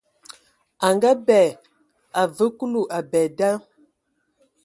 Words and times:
A 0.85 0.87
ngaabɛ, 0.95 1.39
a 2.19 2.21
vǝǝ 2.35 2.47
Kulu 2.57 2.81
abɛ 2.97 3.21
da. 3.37 3.49